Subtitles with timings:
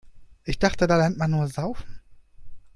[0.45, 2.01] Ich dachte, da lernt man nur Saufen.